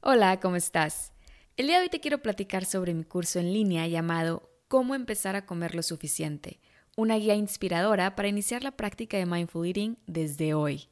[0.00, 1.12] Hola, ¿cómo estás?
[1.56, 5.36] El día de hoy te quiero platicar sobre mi curso en línea llamado Cómo empezar
[5.36, 6.60] a comer lo suficiente,
[6.96, 10.88] una guía inspiradora para iniciar la práctica de mindful eating desde hoy.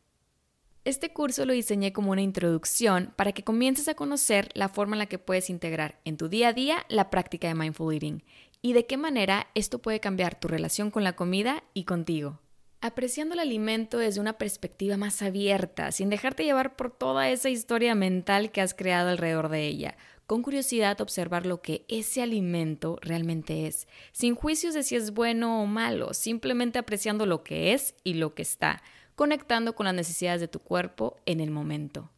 [0.85, 5.01] Este curso lo diseñé como una introducción para que comiences a conocer la forma en
[5.01, 8.25] la que puedes integrar en tu día a día la práctica de mindful eating
[8.63, 12.41] y de qué manera esto puede cambiar tu relación con la comida y contigo
[12.85, 17.95] apreciando el alimento desde una perspectiva más abierta, sin dejarte llevar por toda esa historia
[17.95, 19.97] mental que has creado alrededor de ella.
[20.27, 25.63] Con curiosidad observar lo que ese alimento realmente es, sin juicios de si es bueno
[25.63, 28.83] o malo, simplemente apreciando lo que es y lo que está,
[29.15, 32.11] conectando con las necesidades de tu cuerpo en el momento.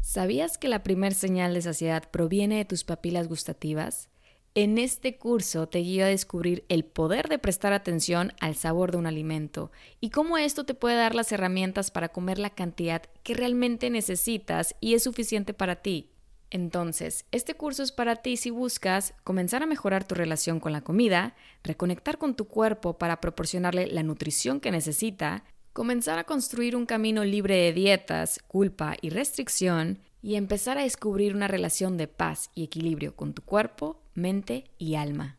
[0.00, 4.08] ¿Sabías que la primer señal de saciedad proviene de tus papilas gustativas?
[4.56, 8.98] En este curso te guío a descubrir el poder de prestar atención al sabor de
[8.98, 9.70] un alimento
[10.00, 14.74] y cómo esto te puede dar las herramientas para comer la cantidad que realmente necesitas
[14.80, 16.10] y es suficiente para ti.
[16.50, 20.80] Entonces, este curso es para ti si buscas comenzar a mejorar tu relación con la
[20.80, 26.86] comida, reconectar con tu cuerpo para proporcionarle la nutrición que necesita, comenzar a construir un
[26.86, 32.50] camino libre de dietas, culpa y restricción, y empezar a descubrir una relación de paz
[32.54, 35.38] y equilibrio con tu cuerpo, mente y alma.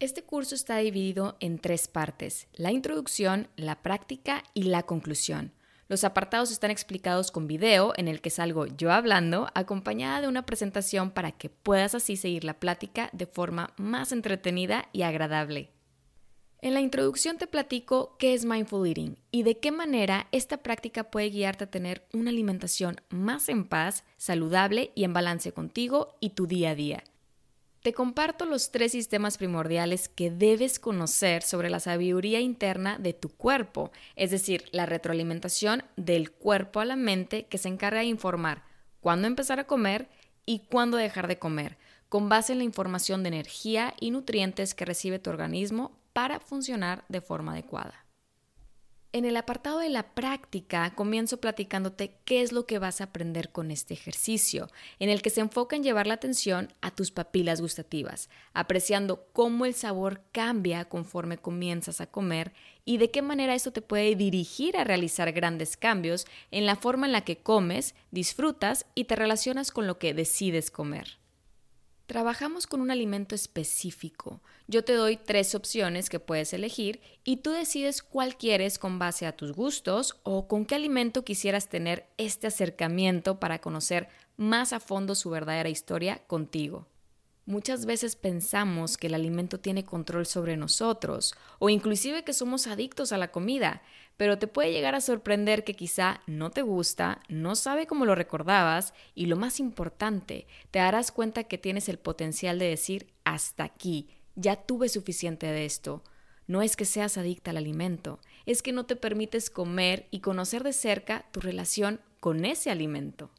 [0.00, 5.52] Este curso está dividido en tres partes, la introducción, la práctica y la conclusión.
[5.88, 10.44] Los apartados están explicados con video en el que salgo yo hablando, acompañada de una
[10.44, 15.70] presentación para que puedas así seguir la plática de forma más entretenida y agradable.
[16.60, 21.04] En la introducción te platico qué es mindful eating y de qué manera esta práctica
[21.04, 26.30] puede guiarte a tener una alimentación más en paz, saludable y en balance contigo y
[26.30, 27.04] tu día a día.
[27.82, 33.28] Te comparto los tres sistemas primordiales que debes conocer sobre la sabiduría interna de tu
[33.28, 38.64] cuerpo, es decir, la retroalimentación del cuerpo a la mente que se encarga de informar
[39.00, 40.08] cuándo empezar a comer
[40.44, 41.78] y cuándo dejar de comer,
[42.08, 47.04] con base en la información de energía y nutrientes que recibe tu organismo para funcionar
[47.08, 48.07] de forma adecuada.
[49.18, 53.50] En el apartado de la práctica comienzo platicándote qué es lo que vas a aprender
[53.50, 54.68] con este ejercicio,
[55.00, 59.66] en el que se enfoca en llevar la atención a tus papilas gustativas, apreciando cómo
[59.66, 62.52] el sabor cambia conforme comienzas a comer
[62.84, 67.06] y de qué manera esto te puede dirigir a realizar grandes cambios en la forma
[67.06, 71.18] en la que comes, disfrutas y te relacionas con lo que decides comer.
[72.08, 74.40] Trabajamos con un alimento específico.
[74.66, 79.26] Yo te doy tres opciones que puedes elegir y tú decides cuál quieres con base
[79.26, 84.08] a tus gustos o con qué alimento quisieras tener este acercamiento para conocer
[84.38, 86.86] más a fondo su verdadera historia contigo.
[87.48, 93.10] Muchas veces pensamos que el alimento tiene control sobre nosotros o inclusive que somos adictos
[93.10, 93.80] a la comida,
[94.18, 98.14] pero te puede llegar a sorprender que quizá no te gusta, no sabe cómo lo
[98.14, 103.64] recordabas y lo más importante, te darás cuenta que tienes el potencial de decir hasta
[103.64, 106.04] aquí, ya tuve suficiente de esto.
[106.46, 110.64] No es que seas adicta al alimento, es que no te permites comer y conocer
[110.64, 113.30] de cerca tu relación con ese alimento.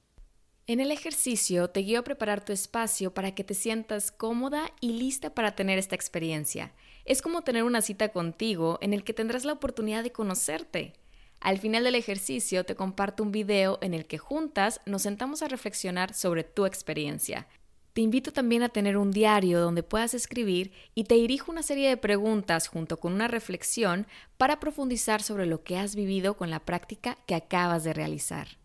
[0.70, 4.92] En el ejercicio te guío a preparar tu espacio para que te sientas cómoda y
[4.92, 6.74] lista para tener esta experiencia.
[7.06, 10.94] Es como tener una cita contigo en el que tendrás la oportunidad de conocerte.
[11.40, 15.48] Al final del ejercicio te comparto un video en el que juntas nos sentamos a
[15.48, 17.48] reflexionar sobre tu experiencia.
[17.94, 21.90] Te invito también a tener un diario donde puedas escribir y te dirijo una serie
[21.90, 24.06] de preguntas junto con una reflexión
[24.38, 28.59] para profundizar sobre lo que has vivido con la práctica que acabas de realizar.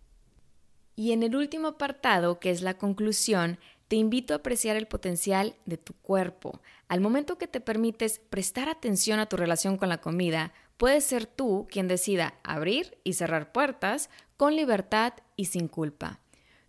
[0.97, 3.59] Y en el último apartado, que es la conclusión,
[3.89, 6.61] te invito a apreciar el potencial de tu cuerpo.
[6.89, 11.27] Al momento que te permites prestar atención a tu relación con la comida, puedes ser
[11.27, 16.21] tú quien decida abrir y cerrar puertas con libertad y sin culpa.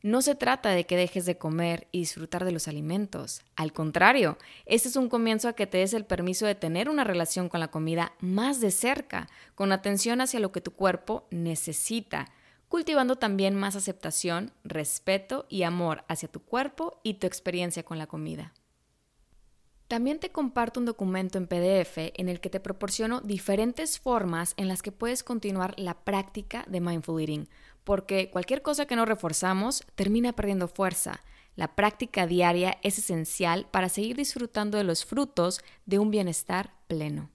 [0.02, 3.42] No se trata de que dejes de comer y disfrutar de los alimentos.
[3.56, 7.04] Al contrario, este es un comienzo a que te des el permiso de tener una
[7.04, 12.28] relación con la comida más de cerca, con atención hacia lo que tu cuerpo necesita
[12.76, 18.06] cultivando también más aceptación, respeto y amor hacia tu cuerpo y tu experiencia con la
[18.06, 18.54] comida.
[19.88, 24.68] También te comparto un documento en PDF en el que te proporciono diferentes formas en
[24.68, 27.48] las que puedes continuar la práctica de mindful eating,
[27.86, 31.22] porque cualquier cosa que no reforzamos termina perdiendo fuerza.
[31.56, 37.30] La práctica diaria es esencial para seguir disfrutando de los frutos de un bienestar pleno.